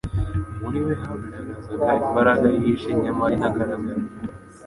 muri 0.61 0.79
we 0.85 0.93
hagaragazaga 1.03 1.89
imbaraga 2.05 2.45
yihishe 2.53 2.89
nyamara 3.03 3.31
inagaragara. 3.37 4.01